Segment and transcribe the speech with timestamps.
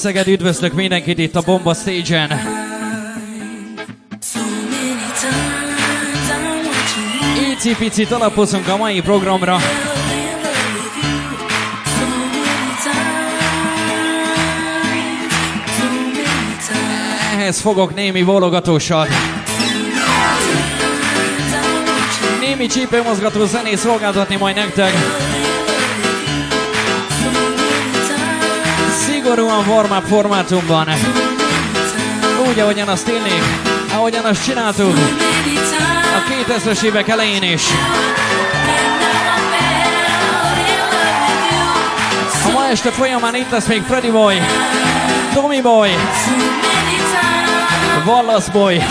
[0.00, 2.40] Szeged, üdvözlök mindenkit itt a Bomba Stage-en.
[7.52, 9.58] Icipicit alapozunk a mai programra.
[17.34, 19.08] Ehhez fogok némi bólogatósat.
[22.40, 24.92] Némi csípőmozgató zenét szolgáltatni majd nektek.
[29.30, 30.88] Szigorúan warm formátumban.
[32.48, 33.42] Úgy, ahogyan azt élnék,
[33.92, 34.94] ahogyan azt csináltuk
[36.16, 37.62] a 2000-es évek elején is.
[42.46, 44.34] A ma este folyamán itt lesz még Freddy Boy,
[45.34, 45.90] Tommy Boy,
[48.06, 48.82] Wallace Boy.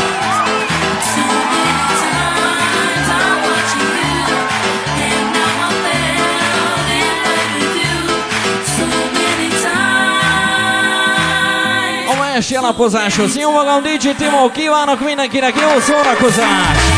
[12.40, 13.38] Esti alapozáshoz.
[13.38, 16.89] Jó magam, DJ Timo, kívánok mindenkinek jó szórakozást!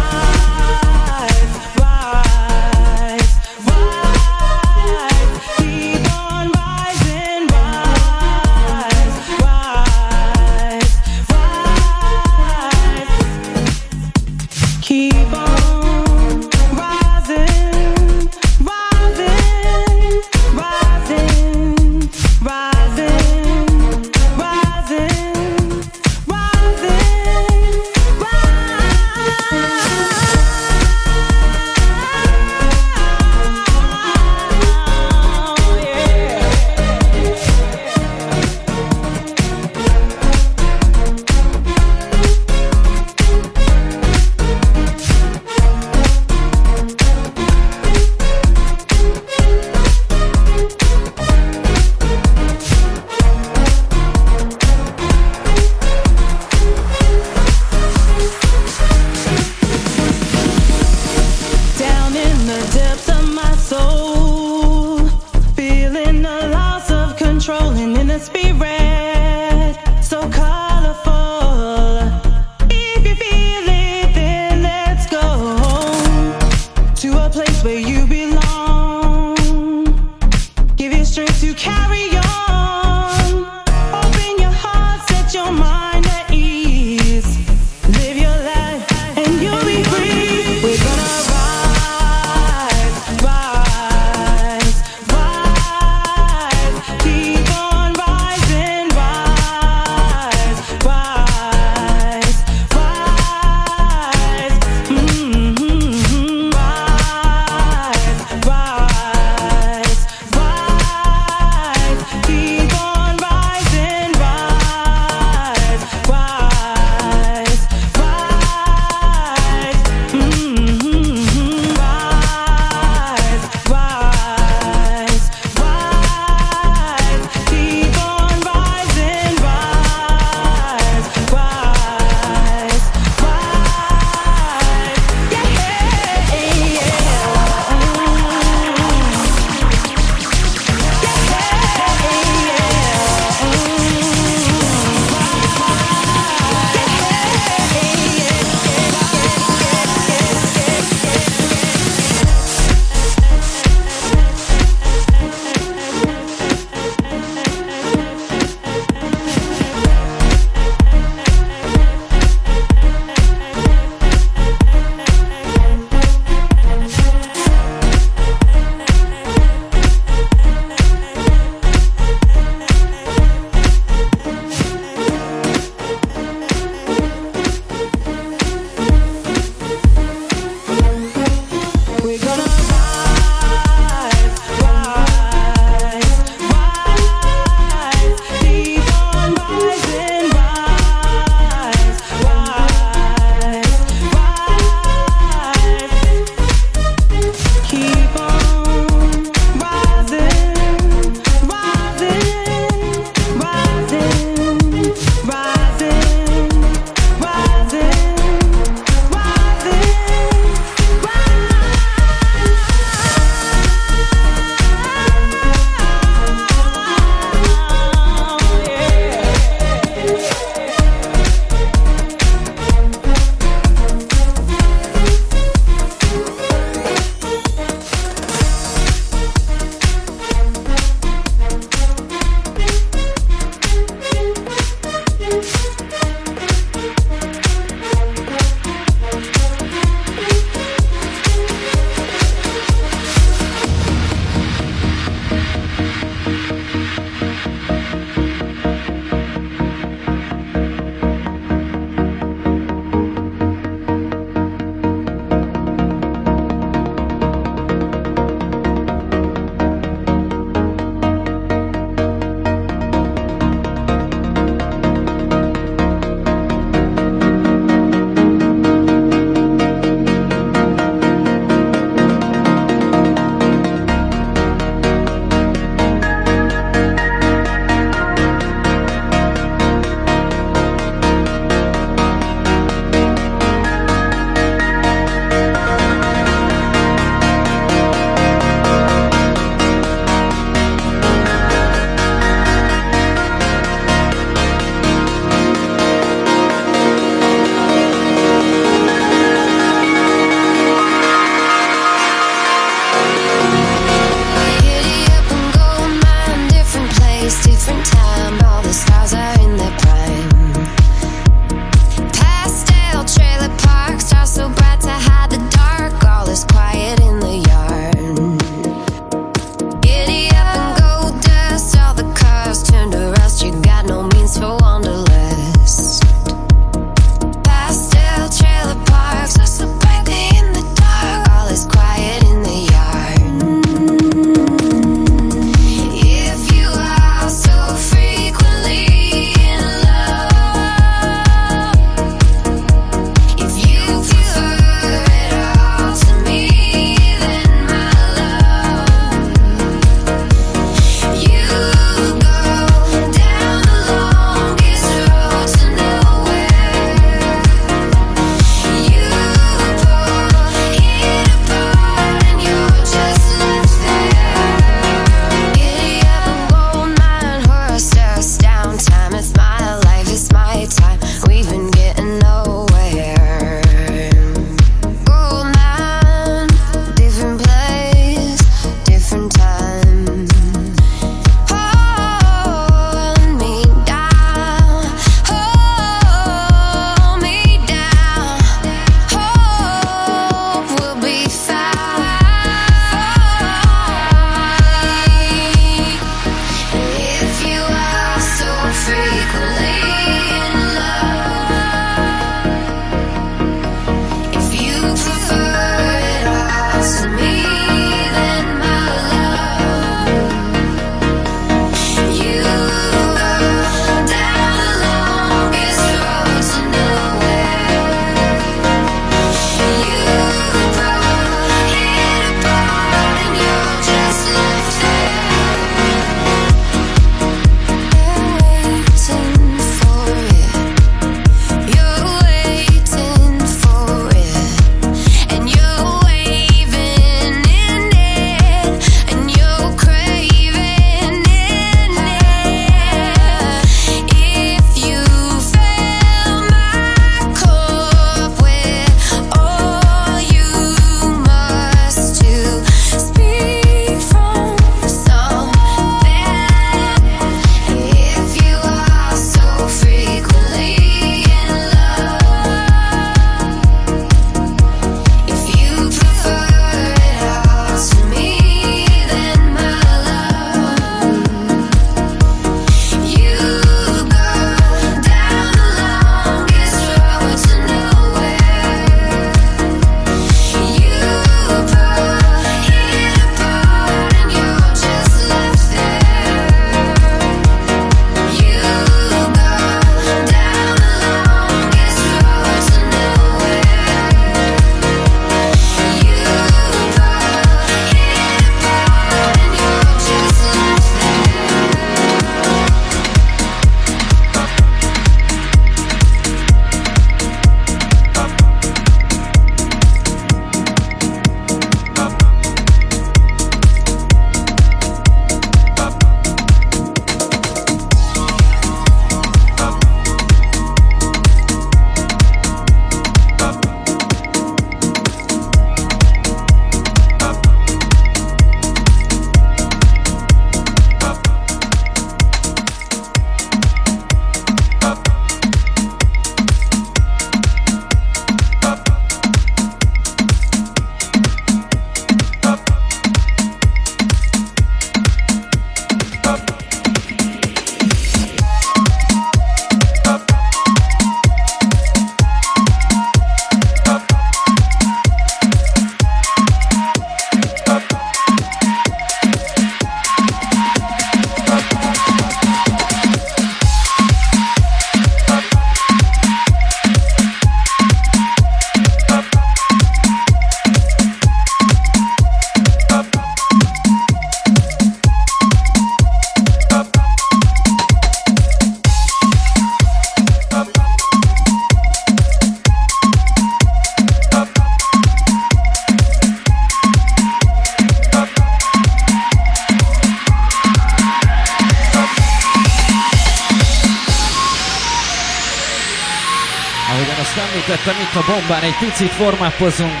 [598.98, 600.00] Picit formáppozunk.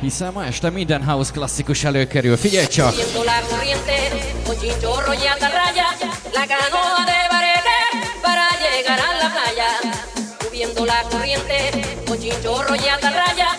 [0.00, 2.36] Hiszen ma este minden house klasszikus előkerül.
[2.36, 2.94] Figyelj csak!
[10.86, 11.70] la corriente,
[12.06, 13.55] cochinchorro y atarraya,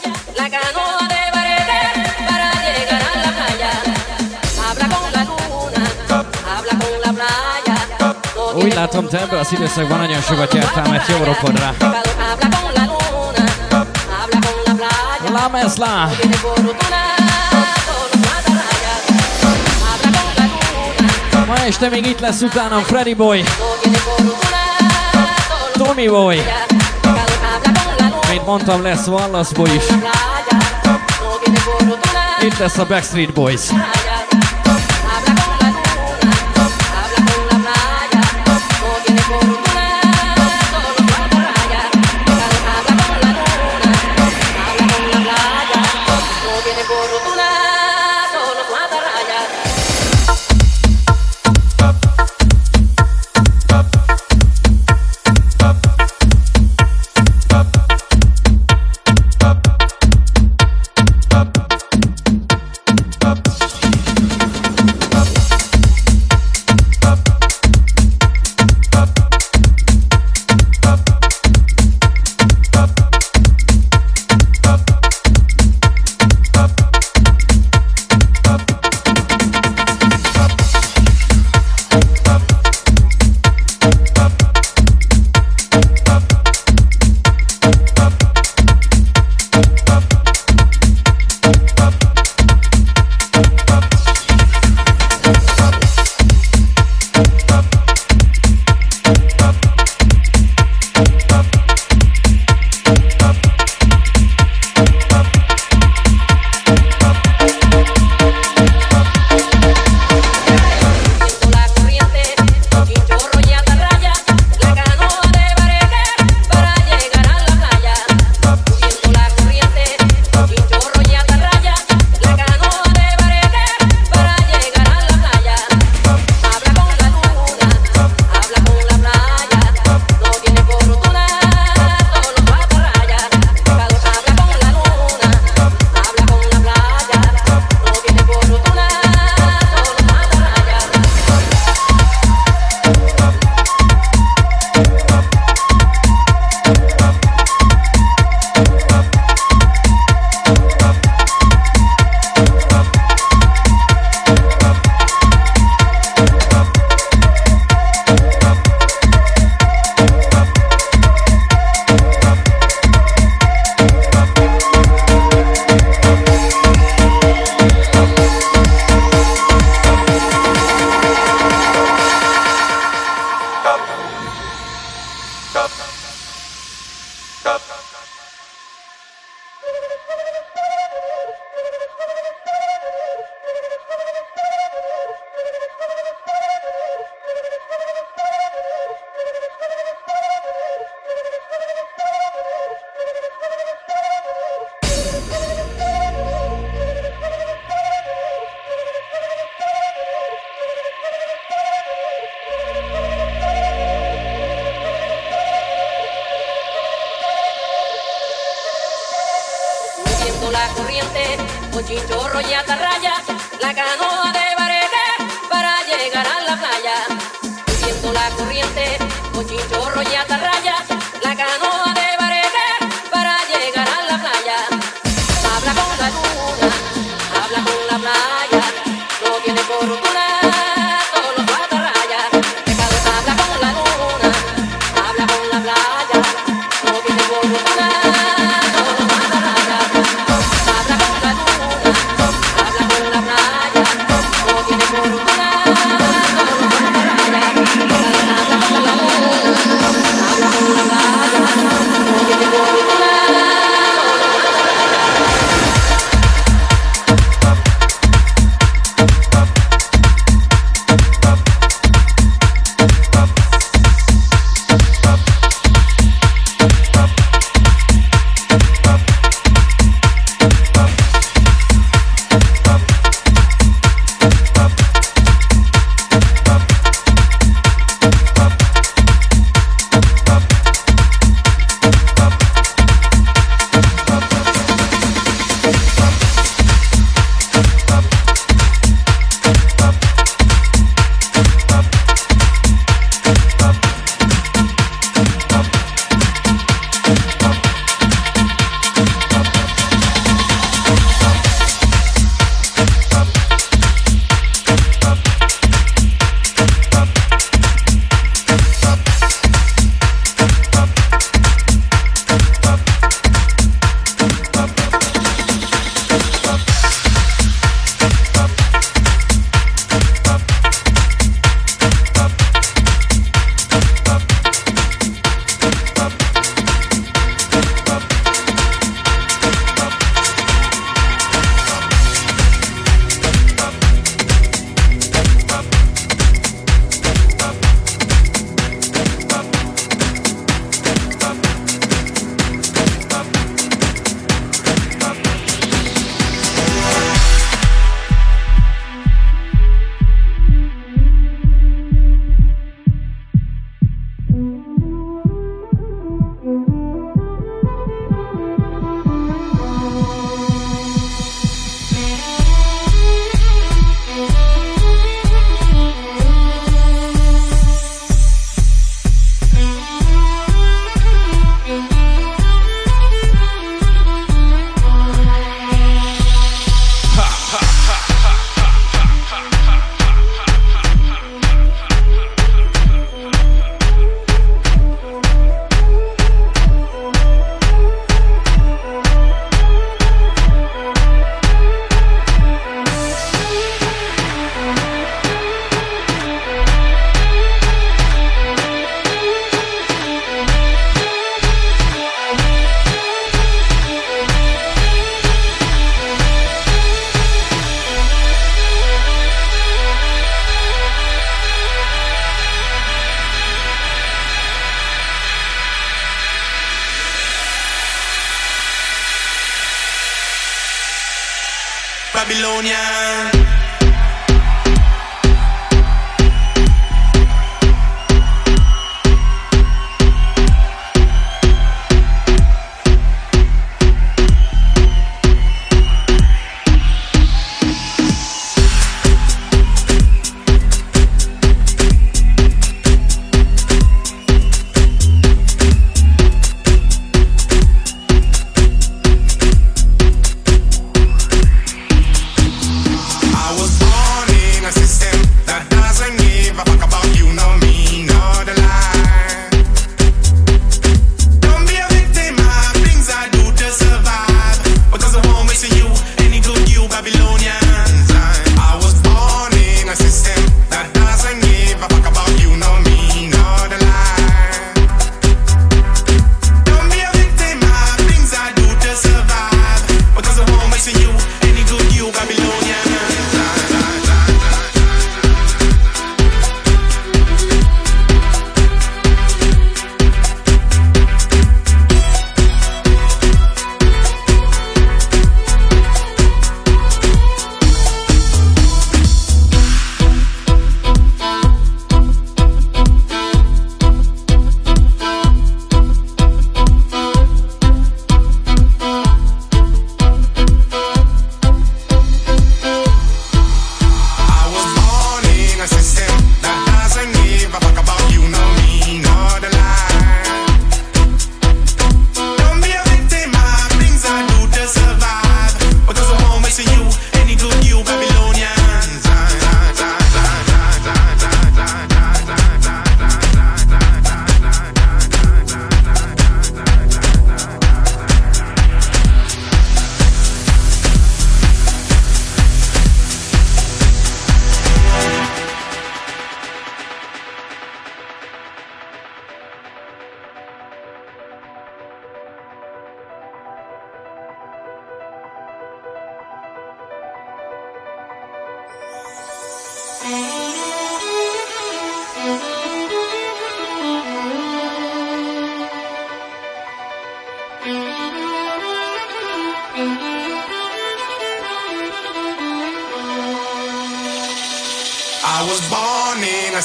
[8.77, 11.73] látom, te ebben az időszakban nagyon sokat jártál, mert jó rokod rá.
[15.31, 16.09] La mezla!
[21.47, 23.43] Ma este még itt lesz utánam Freddy Boy.
[25.73, 26.41] Tommy Boy.
[28.29, 29.83] Mint mondtam, lesz Wallace Boy is.
[32.41, 33.61] Itt lesz a Backstreet Boys.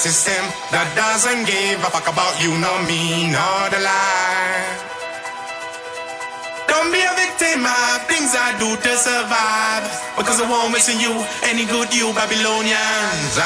[0.02, 0.42] System
[0.74, 4.66] that doesn't give a fuck about you, nor me, nor the lie.
[6.66, 9.86] Don't be a victim of things I do to survive.
[10.18, 11.14] Because I won't miss you
[11.46, 13.38] any good, you Babylonians.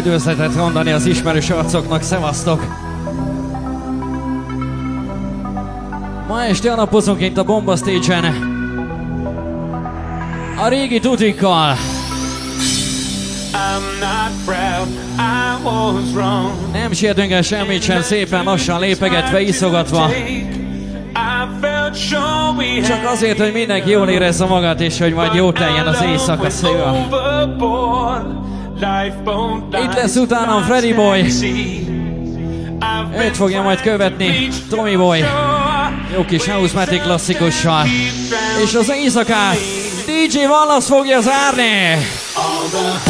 [0.00, 2.66] Üdvözletet mondani az ismerős arcoknak, szevasztok!
[6.28, 8.24] Ma este alapozunk itt a Bomba Stage-en
[10.64, 11.74] a régi tutikkal.
[16.72, 20.10] Nem sietünk el semmit sem, szépen lassan lépegetve, iszogatva.
[22.86, 27.08] Csak azért, hogy mindenki jól érezze magát, és hogy majd jó teljen az éjszaka szél.
[29.84, 31.24] Itt lesz utánam Freddy Boy.
[33.18, 35.24] Őt fogja majd követni Tommy Boy.
[36.14, 37.86] Jó kis Housematic klasszikussal.
[38.64, 39.56] És az éjszakát
[40.06, 42.06] DJ Wallace fogja zárni.
[42.34, 43.09] All the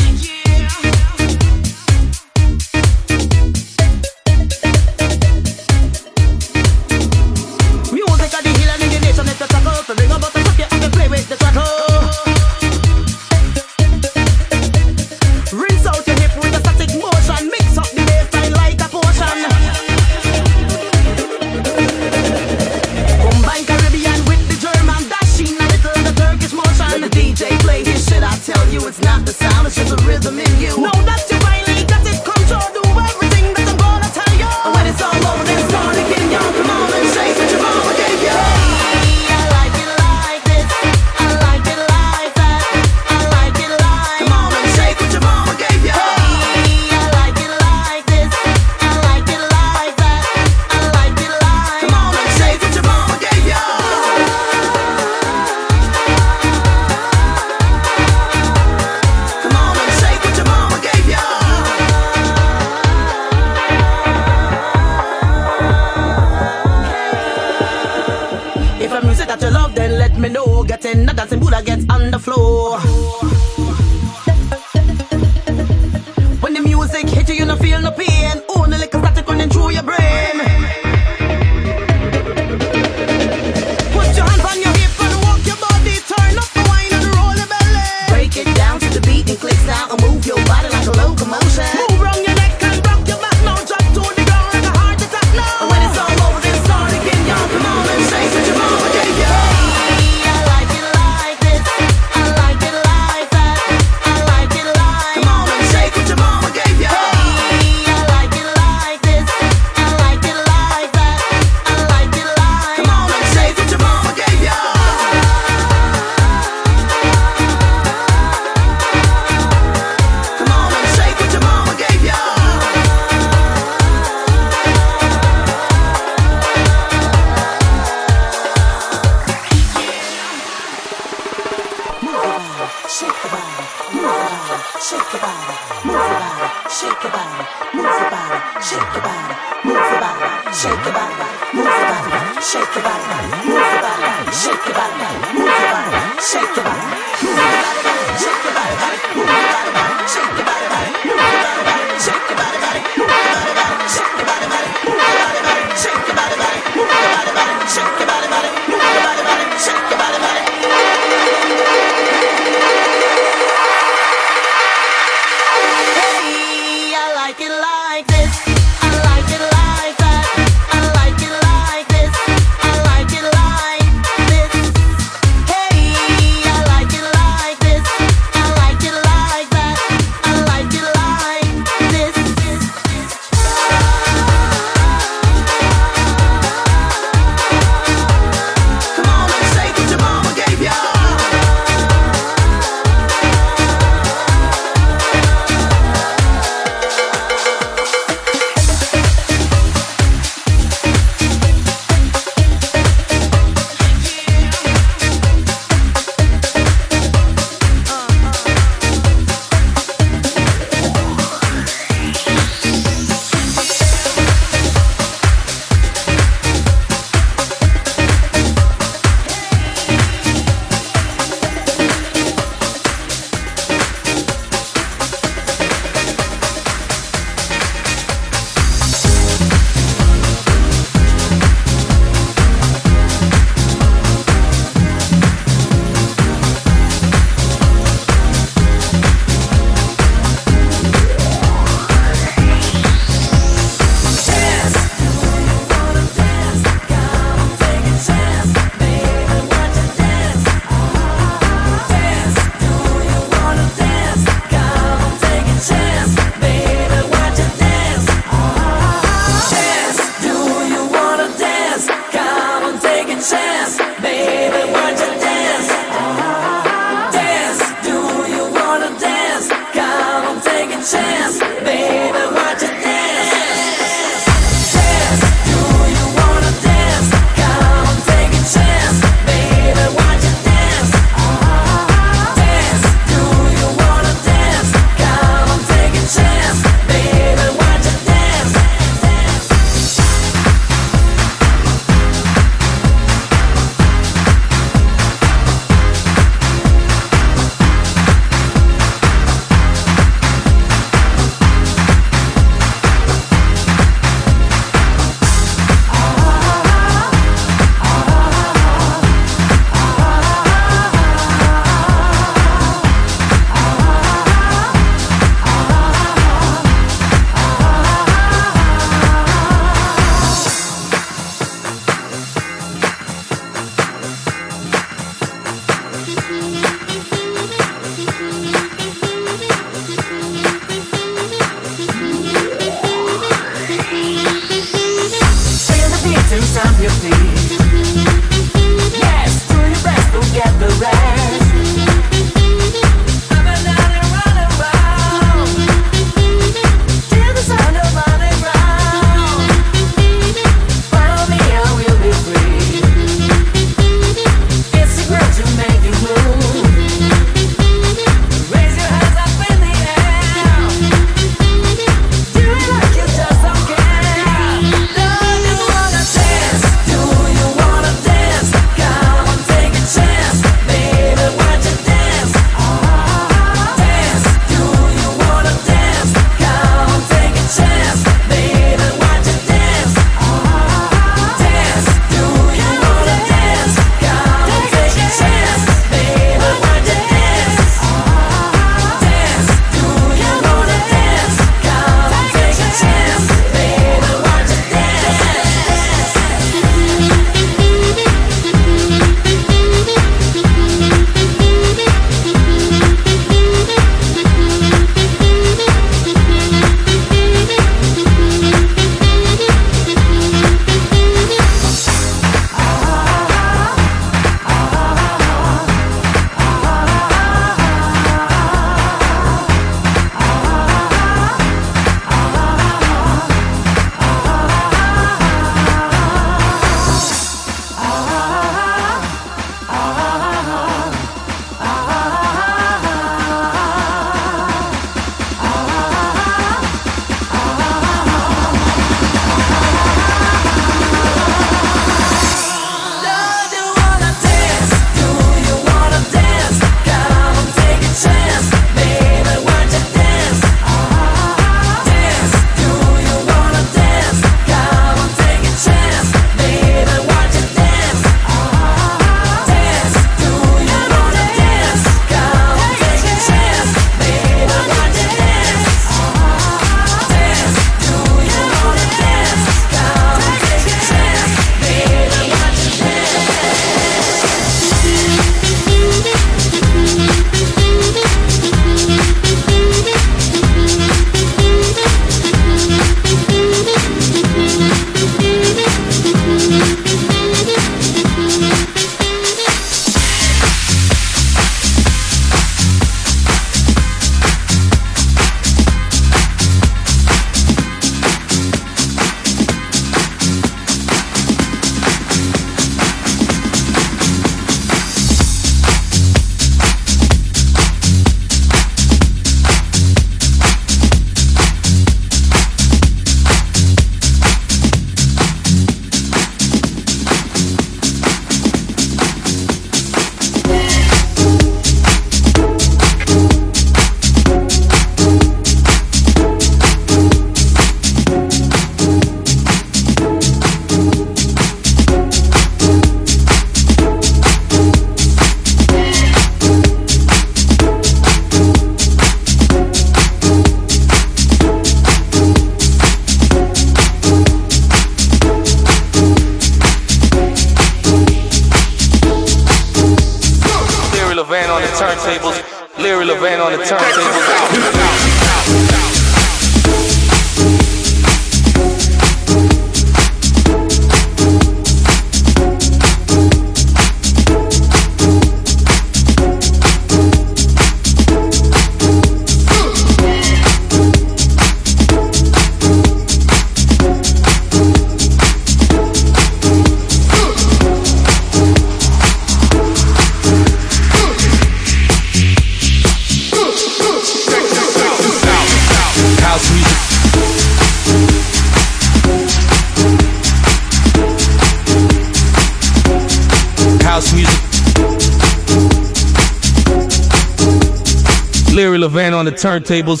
[598.96, 600.00] Levan on the turntables.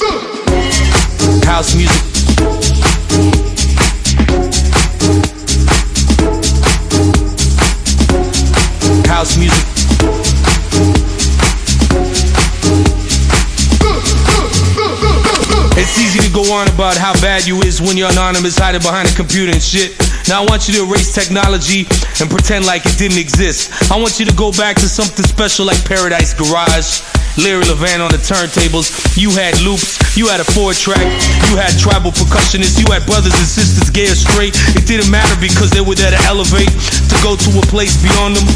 [1.44, 2.00] House music.
[9.06, 9.66] House music.
[15.76, 19.10] It's easy to go on about how bad you is when you're anonymous, hiding behind
[19.10, 19.94] a computer and shit.
[20.26, 21.86] Now I want you to erase technology
[22.18, 23.92] and pretend like it didn't exist.
[23.92, 27.15] I want you to go back to something special like Paradise Garage.
[27.36, 28.92] Larry Levan on the turntables.
[29.16, 31.04] You had loops, you had a four track,
[31.48, 34.56] you had tribal percussionists, you had brothers and sisters gay or straight.
[34.72, 38.36] It didn't matter because they were there to elevate, to go to a place beyond
[38.36, 38.48] them.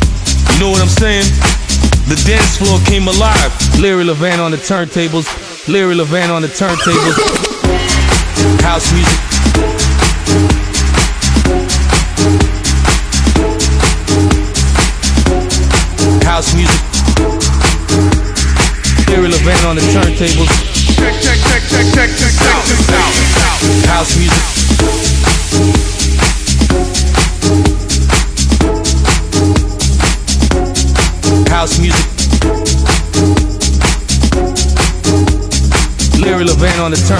[0.56, 1.28] You know what I'm saying?
[2.08, 3.52] The dance floor came alive.
[3.78, 5.28] Larry Levan on the turntables.
[5.68, 7.16] Larry Levan on the turntables.
[8.64, 9.29] House music.
[19.70, 20.50] On the turntables.
[20.96, 23.14] Check, check, check, check, check, check, check this out.
[23.86, 24.42] House music.
[31.48, 32.06] House music.
[36.20, 37.19] Larry Levan on the turntables.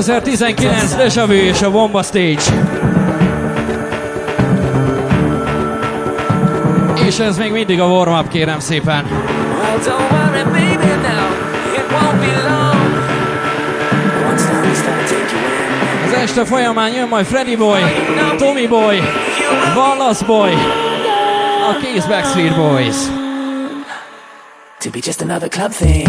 [0.00, 2.42] 2019 Deja Vu és a Bomba Stage.
[7.06, 9.06] És ez még mindig a warm-up kérem szépen.
[16.06, 17.80] Az este folyamán jön majd Freddy Boy,
[18.38, 19.02] Tommy Boy,
[19.76, 20.52] Wallace Boy,
[21.70, 22.96] a Keys Backstreet Boys.
[24.78, 26.08] To be just another club thing.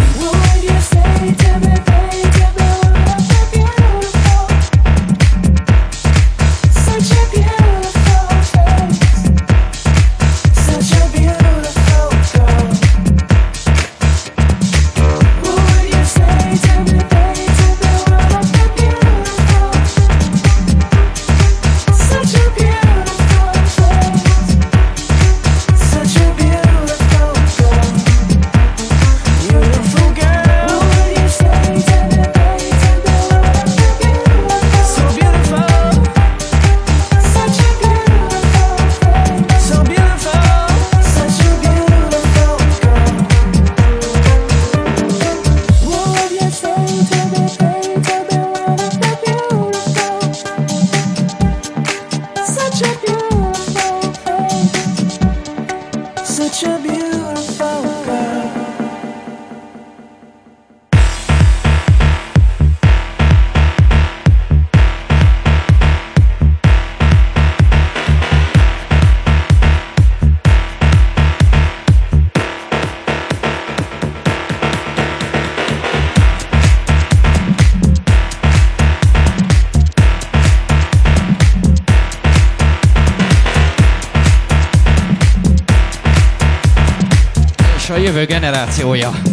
[87.92, 89.31] A jövő generációja.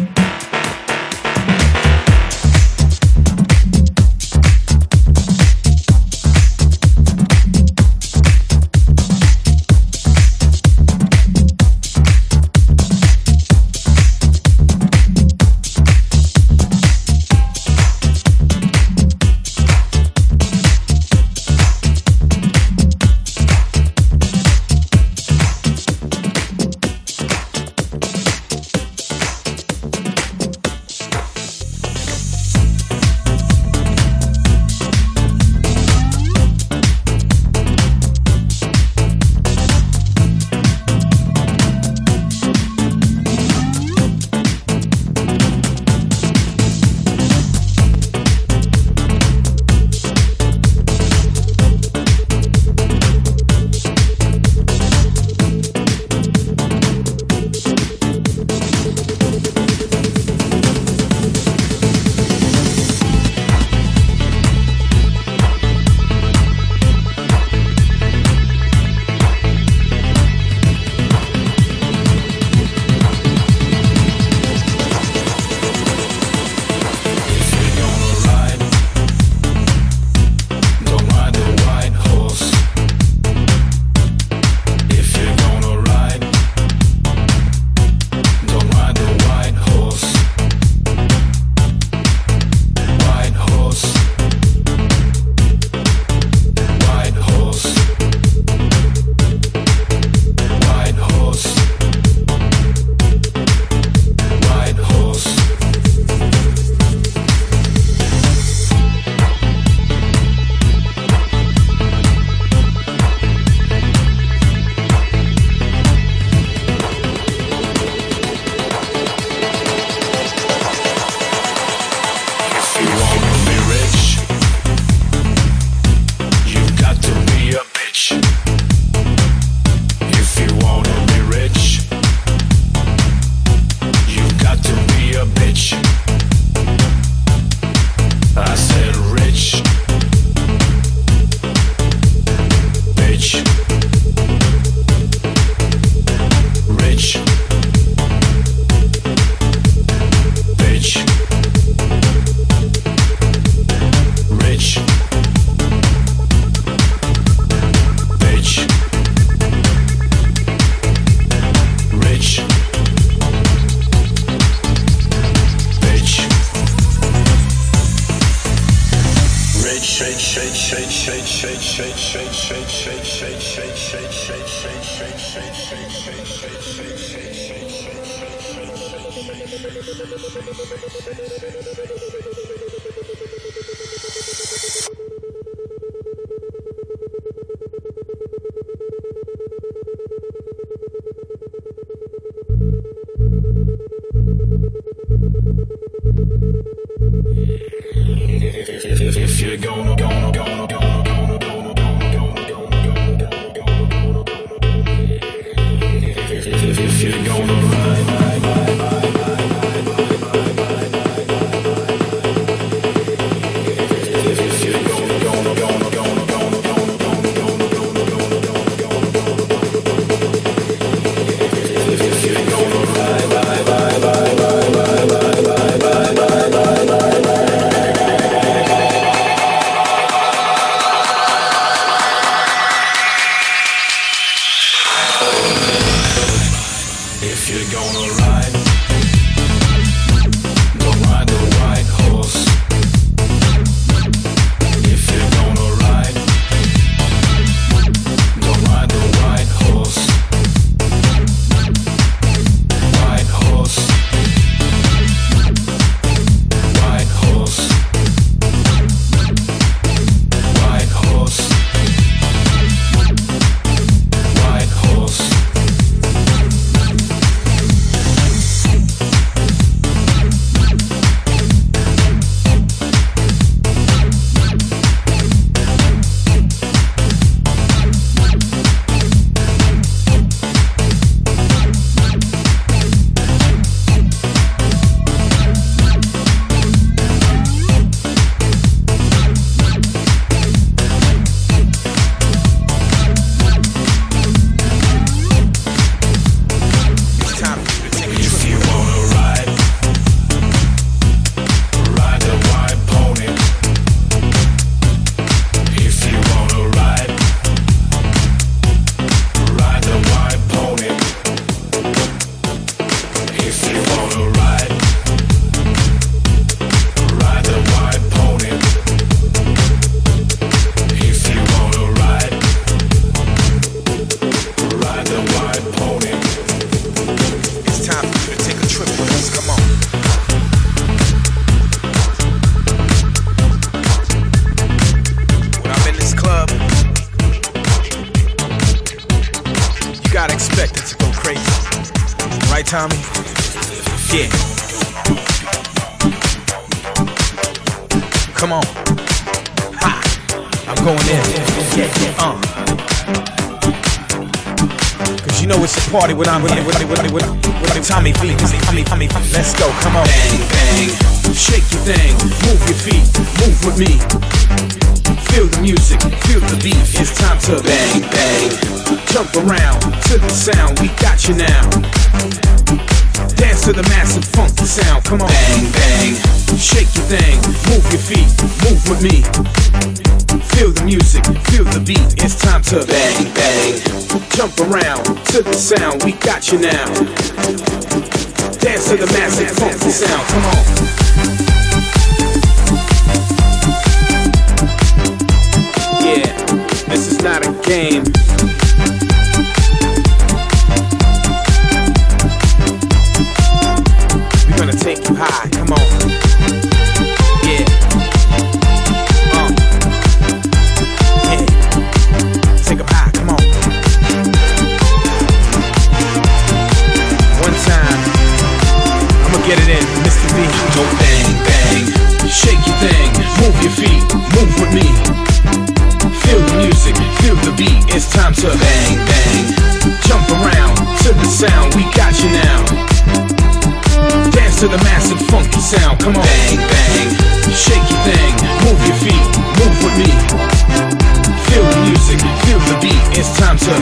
[386.53, 386.88] you now.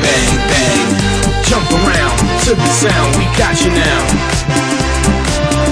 [0.07, 0.89] bang, bang.
[1.43, 4.01] Jump around to the sound, we got you now.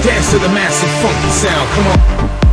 [0.03, 2.44] Dance to the massive funky sound, come on.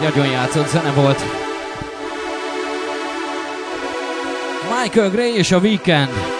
[0.00, 1.24] egy nagyon játszott zene volt.
[4.82, 6.39] Michael Gray és a Weekend.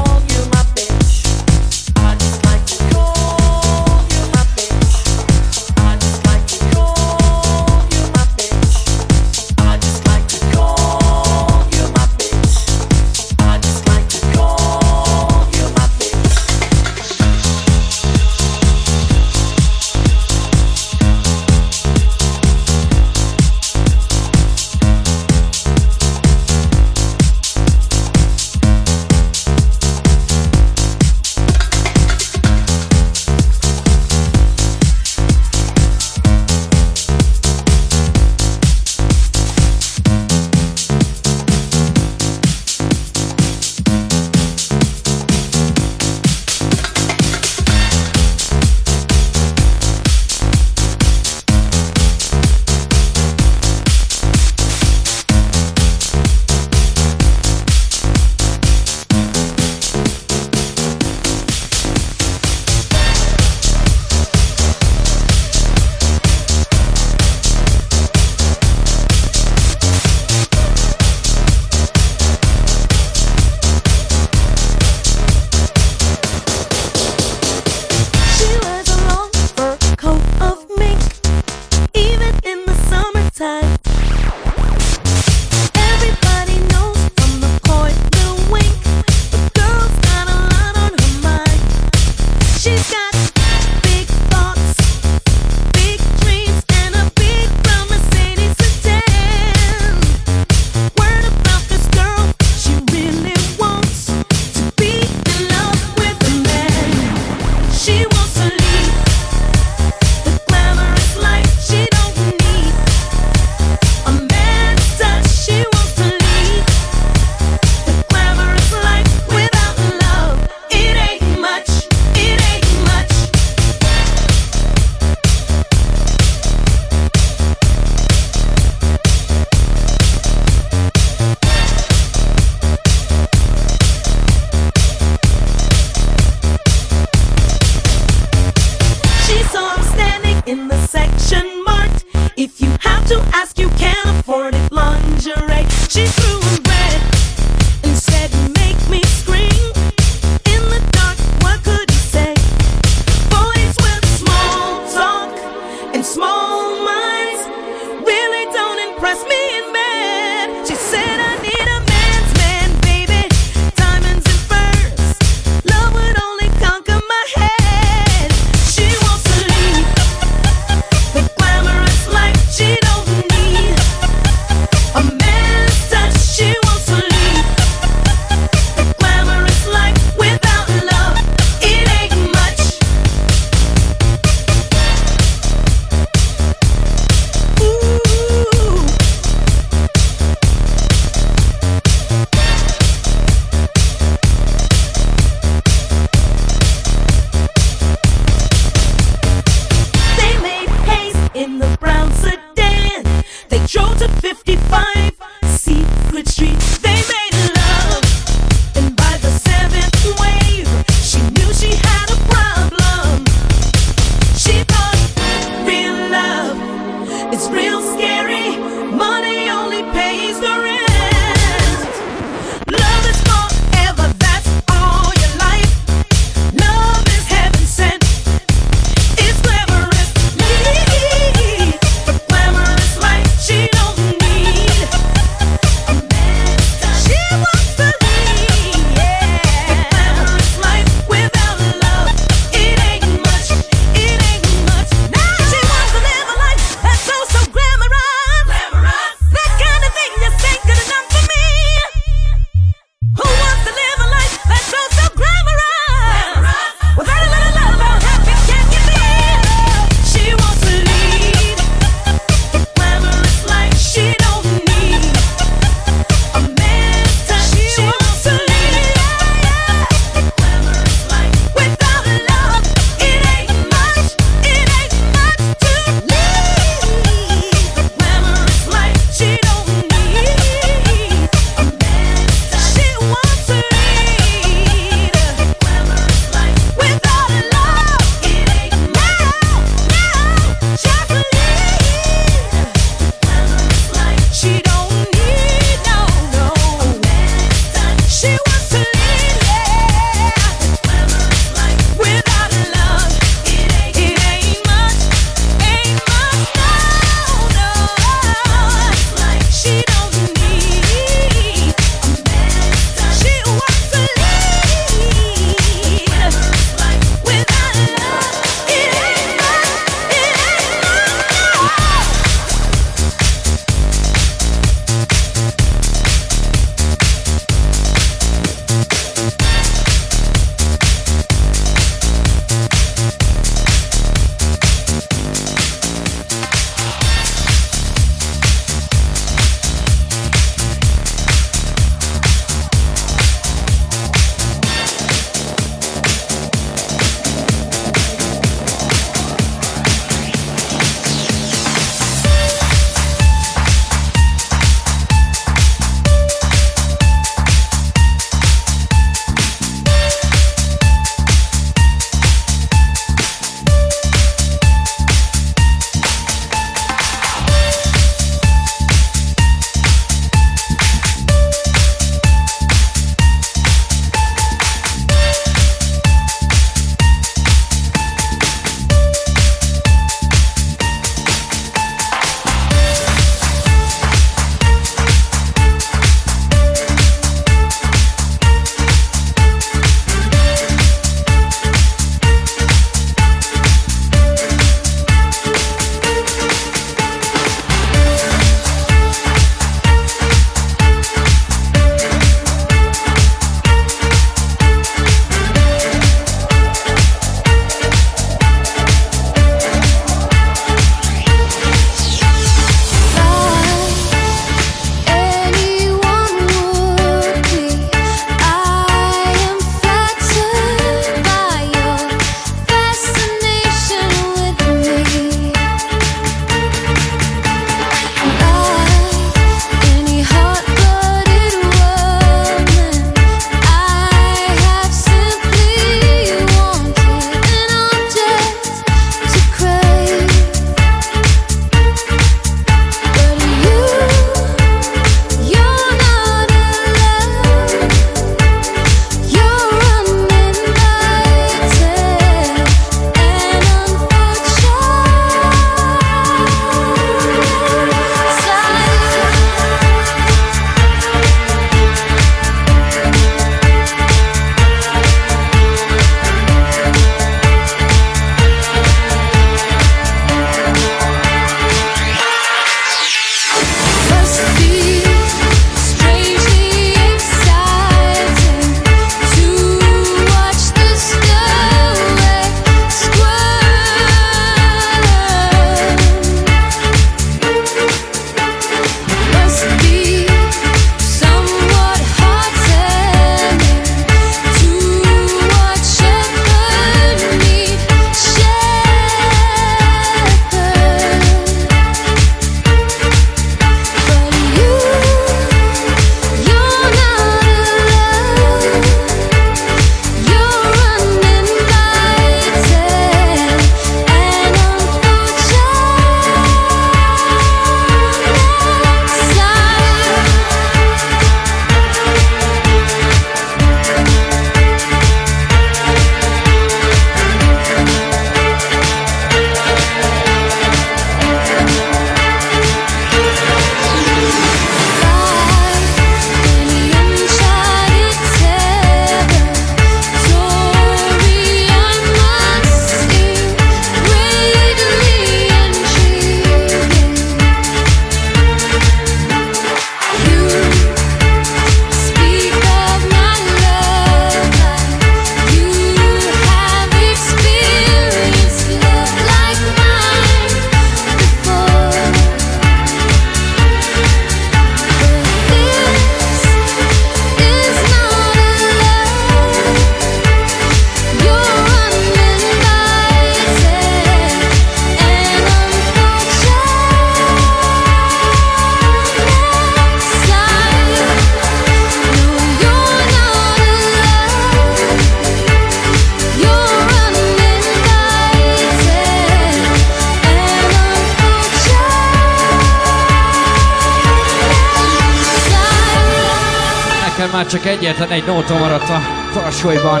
[598.10, 599.00] egyetlen egy nóta maradt a
[599.32, 600.00] tarsolyban.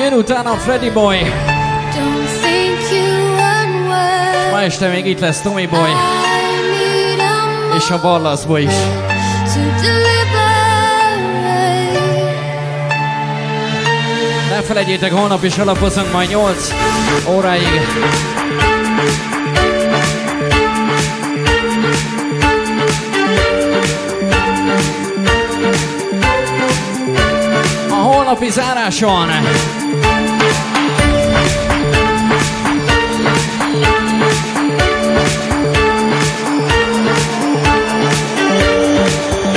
[0.00, 1.32] Jön utána Freddy Boy.
[4.50, 5.90] Ma este még itt lesz Tommy Boy.
[7.76, 8.74] És a Ballas Boy is.
[14.50, 16.74] Ne felejtjétek, holnap is alapozunk majd 8
[17.28, 17.80] óráig.
[28.34, 29.30] Holnapi záráson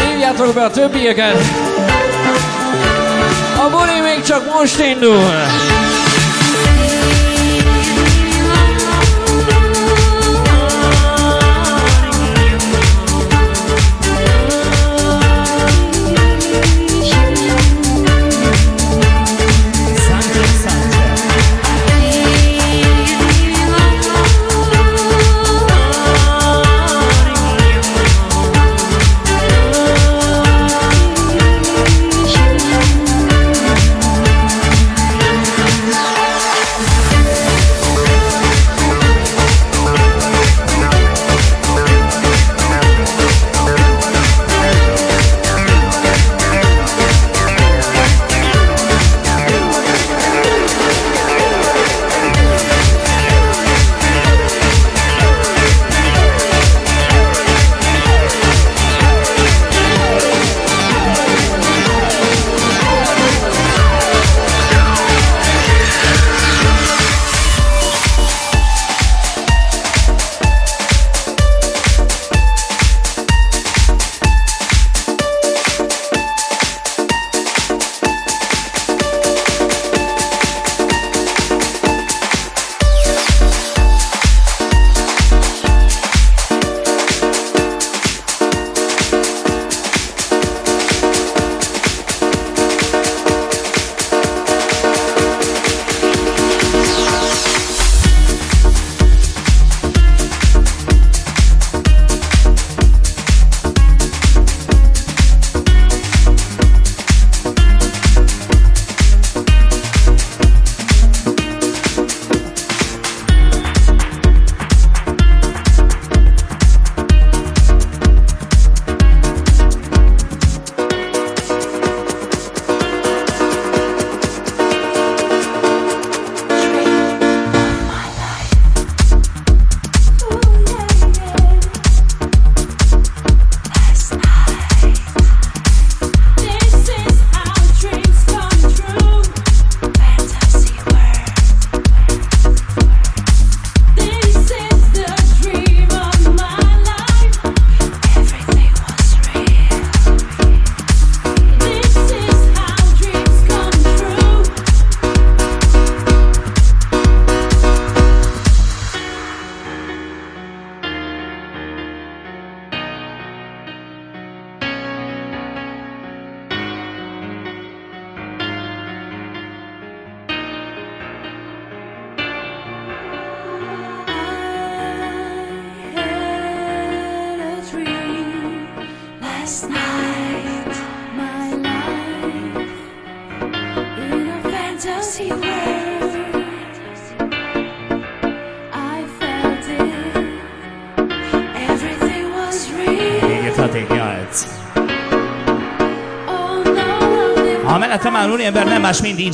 [0.09, 1.41] Hívjátok be a többieket!
[3.57, 5.66] A buli még csak most indul!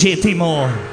[0.06, 0.93] Oh